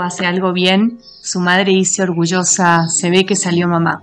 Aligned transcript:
hace 0.00 0.26
algo 0.26 0.52
bien, 0.52 0.98
su 1.22 1.40
madre 1.40 1.72
dice 1.72 2.02
orgullosa, 2.02 2.86
se 2.88 3.10
ve 3.10 3.24
que 3.24 3.36
salió 3.36 3.68
mamá. 3.68 4.02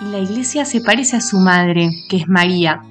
Y 0.00 0.04
la 0.10 0.18
iglesia 0.18 0.64
se 0.64 0.80
parece 0.80 1.16
a 1.16 1.20
su 1.20 1.38
madre, 1.38 1.90
que 2.08 2.18
es 2.18 2.28
María. 2.28 2.82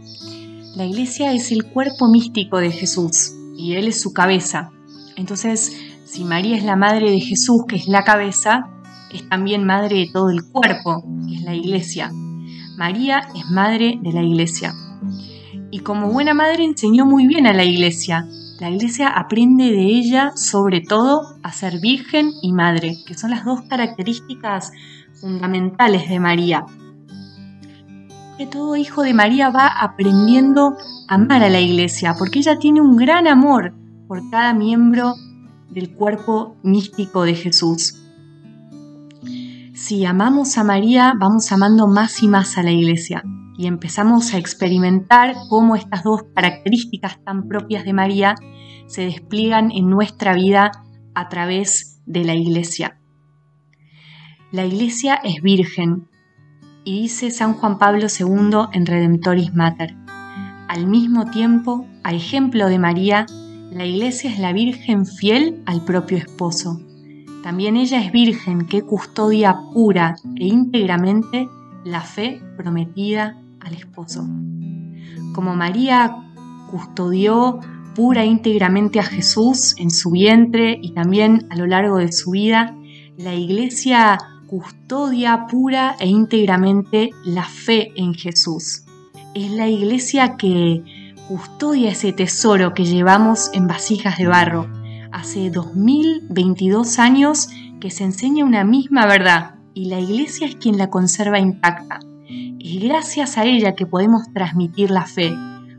La 0.76 0.86
iglesia 0.86 1.32
es 1.34 1.52
el 1.52 1.66
cuerpo 1.66 2.10
místico 2.10 2.58
de 2.58 2.72
Jesús 2.72 3.34
y 3.56 3.76
Él 3.76 3.88
es 3.88 4.02
su 4.02 4.14
cabeza. 4.14 4.72
Entonces, 5.16 5.72
si 6.04 6.24
María 6.24 6.58
es 6.58 6.64
la 6.64 6.76
madre 6.76 7.12
de 7.12 7.20
Jesús, 7.20 7.64
que 7.68 7.78
es 7.78 7.88
la 7.88 8.04
cabeza, 8.04 8.68
es 9.14 9.28
también 9.30 9.64
madre 9.64 9.98
de 9.98 10.10
todo 10.12 10.30
el 10.30 10.44
cuerpo, 10.44 11.04
que 11.28 11.36
es 11.36 11.42
la 11.44 11.54
iglesia. 11.54 12.12
María 12.78 13.22
es 13.36 13.50
madre 13.50 13.98
de 14.02 14.12
la 14.12 14.22
iglesia. 14.22 14.74
Y 15.72 15.80
como 15.80 16.12
buena 16.12 16.34
madre 16.34 16.66
enseñó 16.66 17.06
muy 17.06 17.28
bien 17.28 17.48
a 17.48 17.54
la 17.54 17.64
iglesia. 17.64 18.28
La 18.60 18.70
iglesia 18.70 19.10
aprende 19.10 19.66
de 19.66 19.84
ella 19.84 20.32
sobre 20.36 20.80
todo 20.80 21.36
a 21.44 21.52
ser 21.52 21.82
virgen 21.82 22.32
y 22.42 22.54
madre, 22.54 22.98
que 23.06 23.14
son 23.14 23.32
las 23.32 23.44
dos 23.44 23.64
características 23.64 24.72
fundamentales 25.20 26.08
de 26.08 26.20
María. 26.22 26.66
Que 28.38 28.48
todo 28.48 28.78
hijo 28.78 29.02
de 29.02 29.14
María 29.14 29.50
va 29.50 29.68
aprendiendo 29.68 30.78
a 31.10 31.16
amar 31.16 31.44
a 31.44 31.50
la 31.50 31.60
iglesia, 31.60 32.16
porque 32.18 32.40
ella 32.40 32.58
tiene 32.58 32.80
un 32.80 32.96
gran 32.96 33.28
amor 33.28 33.74
por 34.08 34.30
cada 34.30 34.54
miembro 34.54 35.16
del 35.70 35.94
cuerpo 35.94 36.56
místico 36.64 37.24
de 37.24 37.36
Jesús. 37.36 38.02
Si 39.74 40.06
amamos 40.06 40.58
a 40.58 40.64
María, 40.64 41.14
vamos 41.18 41.52
amando 41.52 41.88
más 41.88 42.24
y 42.24 42.30
más 42.30 42.58
a 42.58 42.64
la 42.64 42.72
iglesia 42.72 43.22
y 43.58 43.68
empezamos 43.68 44.34
a 44.34 44.38
experimentar 44.38 45.36
cómo 45.50 45.76
estas 45.76 46.04
dos 46.04 46.24
características 46.34 47.24
tan 47.24 47.48
propias 47.48 47.86
de 47.86 47.94
María 47.94 48.36
se 48.88 49.06
despliegan 49.06 49.72
en 49.72 49.90
nuestra 49.90 50.34
vida 50.34 50.72
a 51.14 51.30
través 51.30 52.02
de 52.06 52.24
la 52.24 52.36
iglesia. 52.36 53.00
La 54.52 54.66
iglesia 54.66 55.16
es 55.16 55.42
virgen 55.42 56.08
y 56.84 57.02
dice 57.02 57.32
San 57.32 57.54
Juan 57.54 57.78
Pablo 57.78 58.08
II 58.08 58.68
en 58.74 58.86
Redemptoris 58.86 59.54
Mater. 59.54 59.96
Al 60.68 60.88
mismo 60.88 61.32
tiempo, 61.32 61.88
a 62.04 62.14
ejemplo 62.14 62.68
de 62.68 62.80
María, 62.80 63.26
la 63.72 63.86
iglesia 63.86 64.30
es 64.30 64.40
la 64.40 64.54
virgen 64.54 65.06
fiel 65.06 65.64
al 65.66 65.84
propio 65.84 66.18
esposo 66.18 66.80
también 67.46 67.78
ella 67.78 68.02
es 68.02 68.12
virgen 68.12 68.66
que 68.66 68.82
custodia 68.82 69.56
pura 69.72 70.16
e 70.36 70.48
íntegramente 70.48 71.48
la 71.84 72.02
fe 72.02 72.42
prometida 72.58 73.40
al 73.66 73.74
esposo. 73.74 74.26
Como 75.34 75.56
María 75.56 76.16
custodió 76.72 77.60
pura 77.96 78.24
e 78.24 78.28
íntegramente 78.28 79.00
a 79.00 79.04
Jesús 79.04 79.76
en 79.78 79.90
su 79.90 80.12
vientre 80.12 80.80
y 80.82 80.94
también 80.94 81.48
a 81.50 81.56
lo 81.56 81.66
largo 81.66 81.98
de 81.98 82.12
su 82.12 82.32
vida, 82.32 82.76
la 83.18 83.34
iglesia 83.34 84.18
custodia 84.48 85.48
pura 85.48 85.96
e 86.00 86.08
íntegramente 86.08 87.10
la 87.26 87.44
fe 87.44 87.92
en 87.96 88.14
Jesús. 88.14 88.84
Es 89.34 89.52
la 89.52 89.68
iglesia 89.68 90.38
que 90.38 90.84
custodia 91.28 91.92
ese 91.92 92.14
tesoro 92.14 92.74
que 92.74 92.86
llevamos 92.86 93.50
en 93.54 93.68
vasijas 93.68 94.18
de 94.18 94.28
barro, 94.28 94.68
hace 95.12 95.50
2022 95.50 97.00
años 97.00 97.50
que 97.80 97.90
se 97.90 98.04
enseña 98.04 98.46
una 98.46 98.64
misma 98.64 99.06
verdad 99.06 99.56
y 99.74 99.86
la 99.86 100.00
iglesia 100.00 100.48
es 100.48 100.56
quien 100.56 100.78
la 100.78 100.90
conserva 100.90 101.40
intacta. 101.40 102.00
Es 102.28 102.82
gracias 102.82 103.38
a 103.38 103.46
ella 103.46 103.76
que 103.76 103.86
podemos 103.86 104.32
transmitir 104.34 104.90
la 104.90 105.06
fe, 105.06 105.32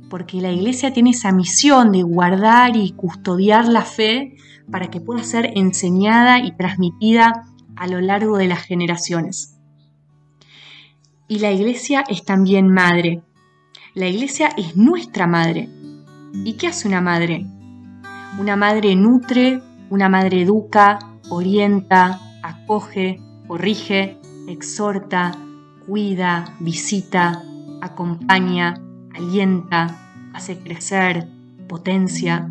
porque 0.08 0.40
la 0.40 0.52
iglesia 0.52 0.92
tiene 0.92 1.10
esa 1.10 1.32
misión 1.32 1.90
de 1.90 2.02
guardar 2.02 2.76
y 2.76 2.92
custodiar 2.92 3.66
la 3.66 3.82
fe 3.82 4.36
para 4.70 4.88
que 4.88 5.00
pueda 5.00 5.24
ser 5.24 5.50
enseñada 5.56 6.38
y 6.38 6.52
transmitida 6.52 7.44
a 7.74 7.86
lo 7.88 8.00
largo 8.00 8.38
de 8.38 8.46
las 8.46 8.62
generaciones. 8.62 9.58
Y 11.28 11.40
la 11.40 11.50
iglesia 11.50 12.04
es 12.08 12.24
también 12.24 12.68
madre. 12.68 13.22
La 13.94 14.06
iglesia 14.06 14.50
es 14.56 14.76
nuestra 14.76 15.26
madre. 15.26 15.68
¿Y 16.32 16.52
qué 16.54 16.68
hace 16.68 16.86
una 16.86 17.00
madre? 17.00 17.44
Una 18.38 18.54
madre 18.54 18.94
nutre, 18.94 19.60
una 19.90 20.08
madre 20.08 20.42
educa, 20.42 20.98
orienta, 21.28 22.20
acoge, 22.42 23.18
corrige, 23.48 24.18
exhorta, 24.46 25.32
cuida, 25.86 26.56
visita, 26.60 27.42
acompaña, 27.80 28.74
alienta, 29.14 30.30
hace 30.34 30.58
crecer, 30.58 31.28
potencia. 31.68 32.50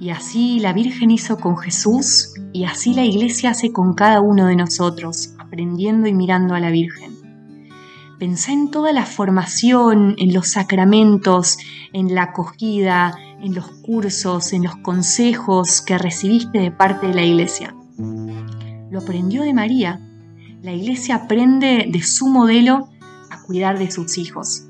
Y 0.00 0.10
así 0.10 0.60
la 0.60 0.72
Virgen 0.72 1.10
hizo 1.10 1.38
con 1.38 1.56
Jesús 1.56 2.34
y 2.52 2.64
así 2.64 2.94
la 2.94 3.04
Iglesia 3.04 3.50
hace 3.50 3.72
con 3.72 3.94
cada 3.94 4.20
uno 4.20 4.46
de 4.46 4.56
nosotros, 4.56 5.34
aprendiendo 5.38 6.08
y 6.08 6.14
mirando 6.14 6.54
a 6.54 6.60
la 6.60 6.70
Virgen. 6.70 7.16
Pensá 8.18 8.52
en 8.52 8.70
toda 8.70 8.92
la 8.92 9.04
formación, 9.04 10.14
en 10.18 10.32
los 10.32 10.48
sacramentos, 10.48 11.58
en 11.92 12.14
la 12.14 12.24
acogida, 12.24 13.14
en 13.42 13.54
los 13.54 13.66
cursos, 13.82 14.54
en 14.54 14.64
los 14.64 14.76
consejos 14.76 15.82
que 15.82 15.98
recibiste 15.98 16.58
de 16.58 16.70
parte 16.70 17.08
de 17.08 17.14
la 17.14 17.22
iglesia. 17.22 17.74
Lo 18.90 19.00
aprendió 19.00 19.42
de 19.42 19.52
María. 19.52 20.00
La 20.62 20.72
iglesia 20.72 21.16
aprende 21.16 21.86
de 21.88 22.02
su 22.02 22.26
modelo 22.28 22.88
a 23.30 23.42
cuidar 23.42 23.78
de 23.78 23.90
sus 23.90 24.18
hijos. 24.18 24.66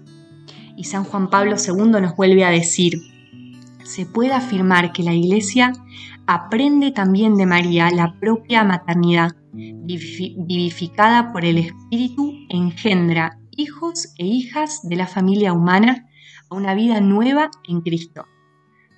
Y 0.77 0.85
San 0.85 1.05
Juan 1.05 1.31
Pablo 1.31 1.57
II 1.57 2.01
nos 2.01 2.17
vuelve 2.17 2.45
a 2.45 2.51
decir, 2.51 3.01
se 3.85 4.05
puede 4.05 4.33
afirmar 4.33 4.93
que 4.93 5.03
la 5.03 5.15
iglesia 5.15 5.73
aprende 6.27 6.91
también 6.91 7.37
de 7.37 7.47
María 7.47 7.91
la 7.91 8.19
propia 8.19 8.65
maternidad, 8.65 9.37
vivificada 9.53 11.33
por 11.33 11.45
el 11.45 11.59
Espíritu, 11.59 12.33
engendra 12.49 13.39
hijos 13.53 14.13
e 14.19 14.27
hijas 14.27 14.81
de 14.83 14.97
la 14.97 15.07
familia 15.07 15.53
humana 15.53 16.07
a 16.51 16.55
una 16.55 16.75
vida 16.75 17.01
nueva 17.01 17.51
en 17.67 17.81
Cristo 17.81 18.27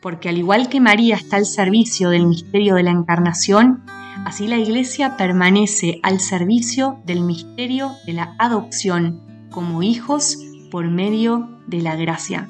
porque 0.01 0.29
al 0.29 0.39
igual 0.39 0.69
que 0.69 0.81
María 0.81 1.17
está 1.17 1.37
al 1.37 1.47
servicio 1.47 2.11
del 2.11 2.27
misterio 2.27 2.75
de 2.75 2.85
la 2.85 2.91
encarnación, 2.91 3.85
así 4.29 4.47
la 4.47 4.59
Iglesia 4.59 5.17
permanece 5.17 6.01
al 6.03 6.21
servicio 6.21 7.01
del 7.07 7.23
misterio 7.23 7.93
de 8.05 8.13
la 8.13 8.37
adopción 8.39 9.23
como 9.51 9.83
hijos 9.83 10.37
por 10.71 10.91
medio 10.91 11.49
de 11.67 11.81
la 11.81 11.97
gracia. 11.97 12.47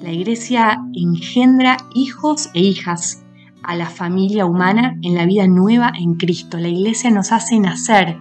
La 0.00 0.12
Iglesia 0.12 0.80
engendra 0.94 1.78
hijos 1.96 2.48
e 2.54 2.60
hijas 2.60 3.24
a 3.64 3.74
la 3.74 3.86
familia 3.86 4.46
humana 4.46 4.96
en 5.02 5.16
la 5.16 5.26
vida 5.26 5.48
nueva 5.48 5.90
en 5.98 6.14
Cristo. 6.14 6.58
La 6.58 6.68
Iglesia 6.68 7.10
nos 7.10 7.32
hace 7.32 7.58
nacer 7.58 8.16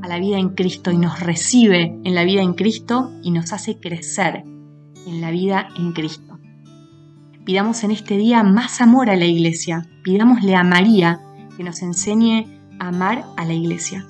a 0.00 0.08
la 0.08 0.18
vida 0.18 0.38
en 0.38 0.54
Cristo 0.54 0.90
y 0.90 0.96
nos 0.96 1.20
recibe 1.20 2.00
en 2.04 2.14
la 2.14 2.24
vida 2.24 2.40
en 2.40 2.54
Cristo 2.54 3.12
y 3.22 3.32
nos 3.32 3.52
hace 3.52 3.78
crecer 3.78 4.44
en 5.06 5.20
la 5.20 5.30
vida 5.30 5.68
en 5.76 5.92
Cristo. 5.92 6.38
Pidamos 7.44 7.84
en 7.84 7.90
este 7.90 8.16
día 8.16 8.42
más 8.42 8.80
amor 8.80 9.10
a 9.10 9.16
la 9.16 9.26
iglesia. 9.26 9.86
Pidámosle 10.02 10.54
a 10.54 10.64
María 10.64 11.20
que 11.56 11.64
nos 11.64 11.82
enseñe 11.82 12.46
a 12.78 12.88
amar 12.88 13.24
a 13.36 13.44
la 13.44 13.52
iglesia. 13.52 14.06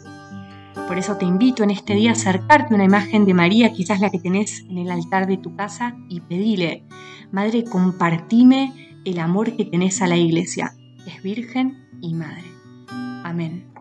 Por 0.88 0.98
eso 0.98 1.16
te 1.16 1.24
invito 1.24 1.62
en 1.62 1.70
este 1.70 1.94
día 1.94 2.10
a 2.10 2.14
acercarte 2.14 2.72
a 2.72 2.76
una 2.76 2.84
imagen 2.84 3.24
de 3.24 3.34
María, 3.34 3.72
quizás 3.72 4.00
la 4.00 4.10
que 4.10 4.18
tenés 4.18 4.64
en 4.68 4.78
el 4.78 4.90
altar 4.90 5.26
de 5.26 5.36
tu 5.36 5.54
casa, 5.56 5.96
y 6.08 6.20
pedile, 6.20 6.84
Madre, 7.34 7.64
compartime 7.64 9.00
el 9.04 9.18
amor 9.18 9.56
que 9.56 9.64
tenés 9.64 10.00
a 10.02 10.06
la 10.06 10.16
iglesia. 10.16 10.76
Es 11.04 11.20
virgen 11.22 11.88
y 12.00 12.14
madre. 12.14 12.44
Amén. 13.24 13.73